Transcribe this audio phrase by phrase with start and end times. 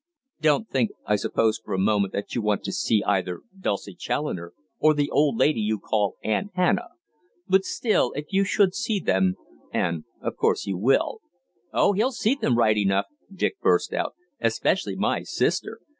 [0.41, 4.51] Don't think I suppose for a moment that you want to see either Dulcie Challoner
[4.79, 6.95] or the old lady you call 'Aunt Hannah,'
[7.47, 9.35] but still if you should see them,
[9.71, 11.21] and of course you will"
[11.71, 15.81] "Oh, he'll see them right enough," Dick burst out, "especially my sister.